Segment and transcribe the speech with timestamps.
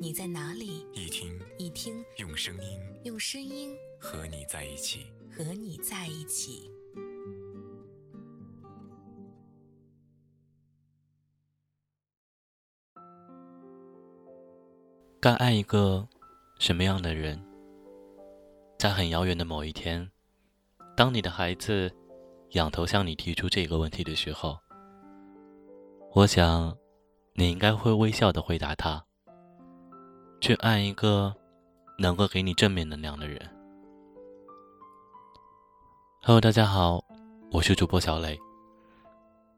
[0.00, 6.70] 你在哪里，一听一听，用声音，用声音和你在一起，和你在一起。
[15.20, 16.06] 该爱一个
[16.58, 17.40] 什么样的人？
[18.78, 20.10] 在很遥远的某一天。
[20.96, 21.90] 当你的孩子
[22.50, 24.58] 仰头向你提出这个问题的时候，
[26.14, 26.76] 我想
[27.34, 29.06] 你应该会微笑的回答他：
[30.44, 31.34] 去爱一个
[31.96, 33.40] 能够给你正面能量的人。
[36.20, 37.02] Hello，大家好，
[37.50, 38.38] 我是主播小磊。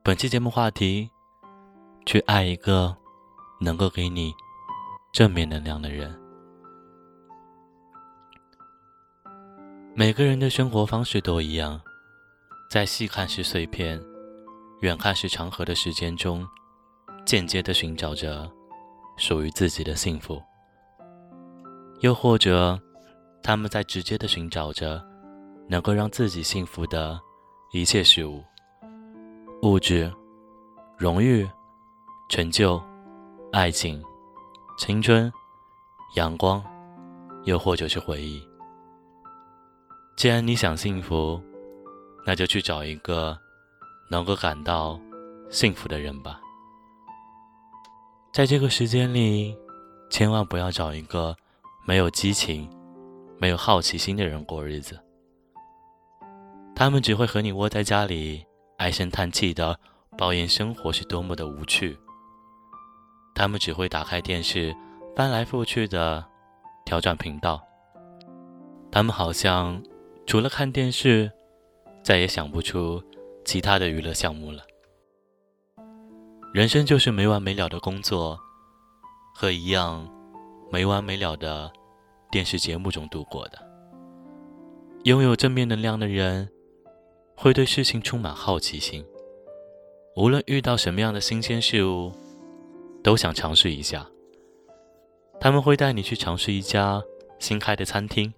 [0.05, 1.11] 本期节目话题：
[2.05, 2.97] 去爱一个
[3.61, 4.33] 能够给你
[5.12, 6.17] 正面能量的人。
[9.93, 11.81] 每个人的生活方式都一样，
[12.71, 14.00] 在细看是碎片，
[14.83, 16.47] 远看是长河的时间中，
[17.25, 18.48] 间接的寻找着
[19.17, 20.41] 属于自己的幸福；
[22.00, 22.78] 又或者，
[23.42, 25.02] 他们在直接的寻找着
[25.69, 27.19] 能够让自己幸福的
[27.72, 28.44] 一切事物：
[29.62, 30.12] 物质、
[30.98, 31.48] 荣誉、
[32.28, 32.83] 成就、
[33.50, 34.03] 爱情、
[34.78, 35.33] 青春、
[36.16, 36.62] 阳光，
[37.44, 38.47] 又或者是回忆。
[40.16, 41.41] 既然你想幸福，
[42.27, 43.38] 那就去找一个
[44.10, 45.00] 能够感到
[45.50, 46.41] 幸福的人吧。
[48.33, 49.56] 在这个时间里，
[50.10, 51.34] 千万不要找一个
[51.87, 52.69] 没有激情、
[53.39, 54.98] 没有好奇心的人过日子。
[56.75, 58.45] 他们只会和你窝在家里
[58.77, 59.78] 唉声叹气的
[60.19, 61.97] 抱怨生活是多么的无趣。
[63.34, 64.77] 他们只会打开电视，
[65.15, 66.22] 翻来覆去的
[66.84, 67.62] 调转频道。
[68.91, 69.83] 他们好像。
[70.28, 71.31] 除了看电视，
[72.03, 73.00] 再也想不出
[73.44, 74.60] 其他的娱乐项目了。
[76.53, 78.37] 人生就是没完没了的工作，
[79.33, 80.05] 和一样
[80.69, 81.72] 没完没了的
[82.36, 83.58] 电视节目中度过的。
[85.04, 86.47] 拥有正面能量的人，
[87.34, 89.02] 会对事情充满好奇心，
[90.16, 92.12] 无论遇到什么样的新鲜事物，
[93.02, 94.06] 都想尝试一下。
[95.41, 97.02] 他们会带你去尝试一家
[97.38, 98.30] 新开的餐厅。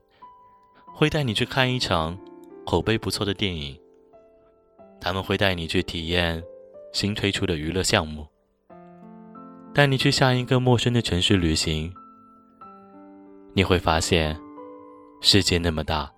[0.94, 2.16] 会带你去看一场
[2.64, 3.76] 口碑不错的电影，
[5.00, 6.40] 他们会带你去体验
[6.92, 8.28] 新推出的娱乐项目，
[9.74, 11.92] 带你去下一个陌生的城市旅行。
[13.58, 14.40] 你会发现，
[15.20, 16.08] 世界那么大，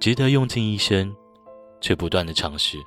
[0.00, 1.14] 值得用尽一生
[1.82, 2.78] 去不断的尝试。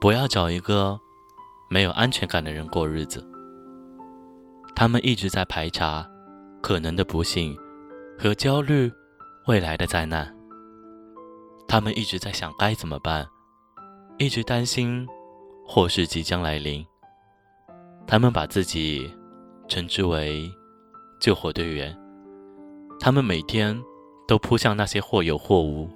[0.00, 0.96] 不要找一个
[1.68, 3.28] 没有安全感的人过日子，
[4.76, 6.08] 他们一直在排查
[6.62, 7.58] 可能的不幸。
[8.16, 8.88] 和焦虑，
[9.48, 10.32] 未来的灾难。
[11.66, 13.26] 他们一直在想该怎么办，
[14.16, 15.04] 一直担心
[15.66, 16.86] 祸事即将来临。
[18.06, 19.12] 他们把自己
[19.66, 20.48] 称之为
[21.20, 21.96] 救火队员。
[22.98, 23.80] 他们每天
[24.26, 25.88] 都扑向那些或有或无、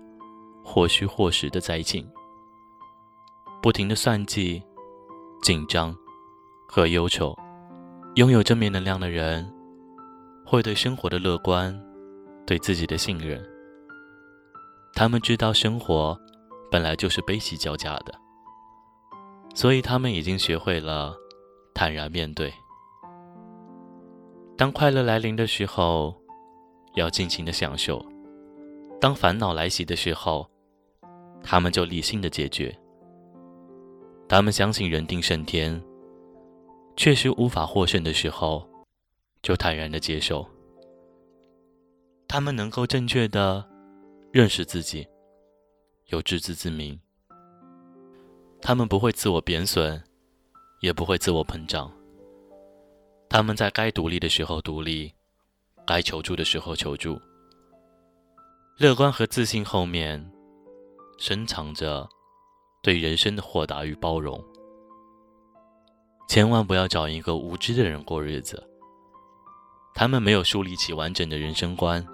[0.64, 2.06] 或虚或实的灾情，
[3.62, 4.62] 不停的算计、
[5.42, 5.96] 紧张
[6.68, 7.36] 和忧愁。
[8.16, 9.48] 拥有正面能量的人，
[10.44, 11.78] 会对生活的乐观。
[12.46, 13.40] 对自己的信任，
[14.92, 16.18] 他们知道生活
[16.68, 18.12] 本来就是悲喜交加的，
[19.54, 21.14] 所以他们已经学会了
[21.72, 22.52] 坦然面对。
[24.60, 26.14] 当快乐来临的时候，
[26.94, 27.96] 要尽情的享受；
[29.00, 30.46] 当烦恼来袭的时候，
[31.42, 32.78] 他们就理性的解决。
[34.28, 35.82] 他们相信人定胜天，
[36.94, 38.68] 确实无法获胜的时候，
[39.40, 40.46] 就坦然的接受。
[42.28, 43.66] 他们能够正确的
[44.30, 45.08] 认识自己，
[46.08, 47.00] 有自知之明。
[48.60, 50.04] 他们不会自我贬损，
[50.80, 51.90] 也不会自我膨胀。
[53.30, 55.14] 他们在该独立的时候独立，
[55.86, 57.18] 该求助的时候求助。
[58.76, 60.28] 乐观和自信后面，
[61.16, 62.08] 深藏着
[62.82, 64.44] 对人生的豁达与包容。
[66.28, 68.68] 千万不要找一个无知的人过日子。
[69.94, 72.04] 他们没有树立起完整的人生观。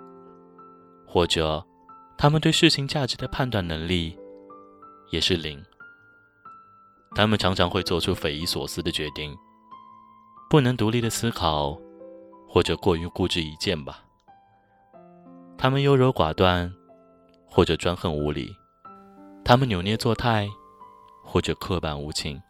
[1.06, 1.64] 或者，
[2.18, 4.18] 他们对事情价值的判断能力
[5.10, 5.64] 也是零。
[7.14, 9.34] 他们常常会做出匪夷所思的决定，
[10.48, 11.76] 不能独立的思考，
[12.48, 14.04] 或者过于固执一见吧。
[15.58, 16.72] 他们优柔寡断，
[17.50, 18.46] 或者专横无理；
[19.44, 20.48] 他们扭捏作态，
[21.24, 22.40] 或者刻板无情。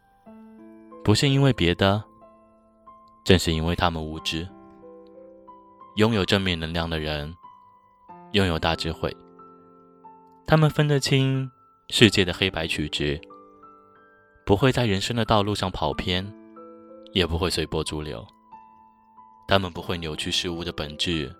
[1.03, 2.03] 不是因为别的，
[3.25, 4.47] 正是因为他们无知。
[5.95, 7.35] 拥有正面能量的人，
[8.33, 9.17] 拥有大智慧。
[10.47, 11.51] 他们分得清
[11.89, 13.19] 世界的黑白曲直，
[14.45, 16.31] 不会在人生的道路上跑偏，
[17.17, 18.23] 也不会随波逐流。
[19.49, 21.35] 他们不会扭曲事物的本质。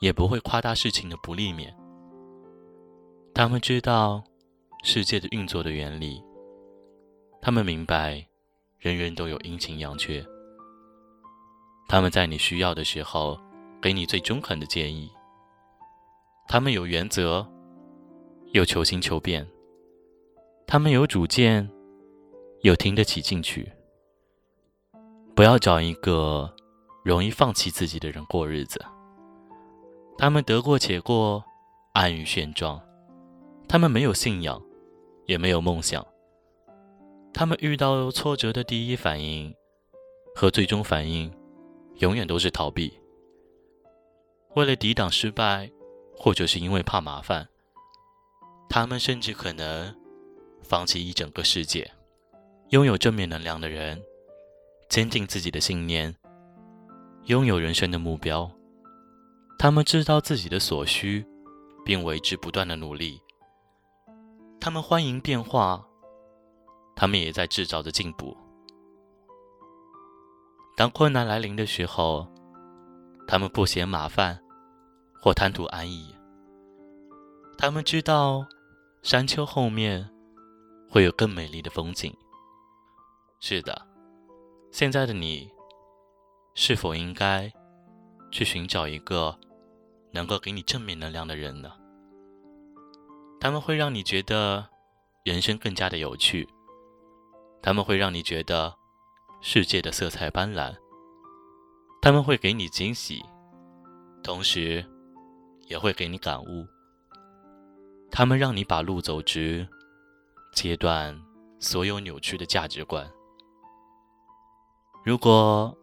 [0.00, 1.76] 也不会夸大事情的不利面。
[3.34, 4.22] 他们知道
[4.84, 6.22] 世界的运作的原理，
[7.42, 8.24] 他们明白
[8.78, 10.24] 人人都有阴晴阳缺。
[11.88, 13.36] 他们在你需要的时候
[13.82, 15.10] 给你最中肯的建议。
[16.46, 17.44] 他们有原则，
[18.52, 19.44] 有求新求变。
[20.64, 21.68] 他们有主见，
[22.60, 23.68] 有听得起进取。
[25.38, 26.52] 不要找一个
[27.04, 28.84] 容易放弃自己的人过日子。
[30.18, 31.44] 他们得过且过，
[31.92, 32.82] 安于现状。
[33.68, 34.60] 他们没有信仰，
[35.26, 36.04] 也没有梦想。
[37.32, 39.54] 他们遇到挫折的第一反应
[40.34, 41.32] 和最终反应，
[41.98, 42.98] 永远都是逃避。
[44.56, 45.70] 为了抵挡失败，
[46.16, 47.48] 或者是因为怕麻烦，
[48.68, 49.94] 他们甚至可能
[50.64, 51.88] 放弃一整个世界。
[52.70, 54.02] 拥有正面能量的人，
[54.98, 56.12] 坚定自己的信念，
[57.26, 58.50] 拥有人生的目标。
[59.56, 61.24] 他们知道自己的所需，
[61.84, 63.22] 并为之不断的努力。
[64.58, 65.86] 他们欢迎变化，
[66.96, 68.36] 他们也在制造着进步。
[70.76, 72.26] 当困难来临的时候，
[73.28, 74.36] 他们不嫌麻烦，
[75.22, 76.12] 或贪图安逸。
[77.56, 78.44] 他们知道
[79.02, 80.10] 山丘后面
[80.90, 82.12] 会有更美丽的风景。
[83.38, 83.86] 是的，
[84.70, 85.50] 现在的你，
[86.54, 87.52] 是否应该
[88.30, 89.38] 去寻找一个？
[90.10, 91.70] 能够给你正面能量的人呢？
[93.38, 94.66] 他们会让你觉得
[95.22, 96.48] 人生更加的有趣，
[97.60, 98.74] 他们会让你觉得
[99.42, 100.74] 世界的色彩斑斓，
[102.00, 103.22] 他们会给你惊喜，
[104.22, 104.82] 同时
[105.66, 106.66] 也会给你感悟。
[108.10, 109.68] 他们让你把路走直，
[110.54, 111.14] 切断
[111.60, 113.08] 所有扭曲的价值观。
[115.04, 115.76] 如果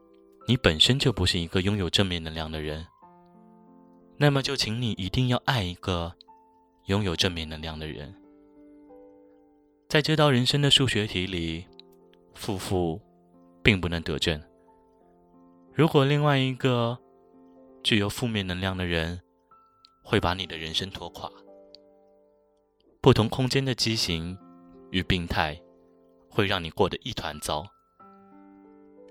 [0.48, 2.86] 你本身就不是一个拥有正面能量的人，
[4.18, 6.14] 那么就请你一定要爱一个
[6.86, 8.14] 拥有正面能量的人。
[9.90, 11.66] 在这道人生的数学题里，
[12.34, 13.02] 负负
[13.64, 14.42] 并不能得正。
[15.74, 16.98] 如果另外一个
[17.84, 19.20] 具有负面能量的人
[20.04, 21.32] 会把你的人生拖垮，
[23.02, 24.38] 不同空间的畸形
[24.92, 25.60] 与病态
[26.30, 27.66] 会让你过得一团糟。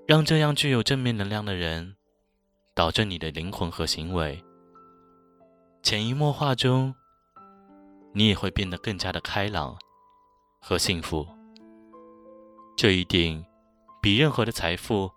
[0.07, 1.97] 让这样具有正面能量的人
[2.75, 4.45] 导致你的灵魂和行为。
[5.83, 6.95] 潜移默化中，
[8.13, 9.79] 你也会变得更加的开朗
[10.61, 11.27] 和幸福。
[12.77, 13.43] 这一定
[14.03, 15.11] 比任何的财富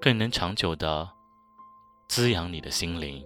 [0.00, 1.08] 更能长久的
[2.08, 3.24] 滋养你的心灵。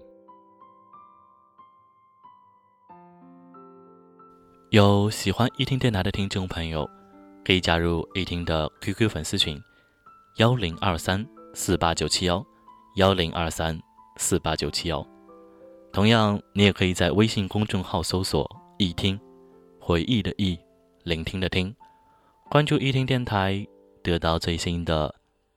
[4.68, 6.88] 有喜欢一听电台的听众朋友，
[7.44, 9.62] 可以加入一听的 QQ 粉丝群：
[10.36, 12.44] 幺零二三四八九七幺
[12.96, 13.78] 幺零二三
[14.16, 15.06] 四八九七幺。
[15.92, 19.20] 同样，你也可以在微信公众号搜索“易听”，
[19.78, 20.58] 回忆的忆，
[21.04, 21.74] 聆听的听，
[22.48, 23.66] 关注易听电台，
[24.02, 25.14] 得到最新的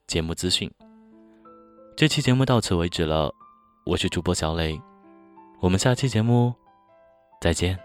[0.07, 0.69] 节目资讯。
[1.95, 3.33] 这期节目到此为止了，
[3.85, 4.77] 我是主播小磊，
[5.61, 6.53] 我们下期节目
[7.39, 7.84] 再见。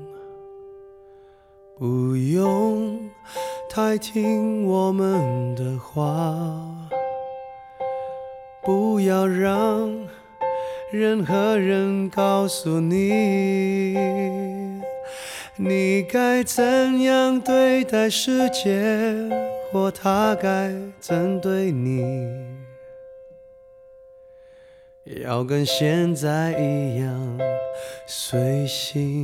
[1.81, 3.09] 不用
[3.67, 6.31] 太听我们的话，
[8.61, 9.89] 不要让
[10.91, 13.97] 任何人告诉你，
[15.55, 18.79] 你该怎样对待世界，
[19.71, 22.05] 或他该怎对你。
[25.23, 27.39] 要跟现在一样
[28.05, 29.23] 随性，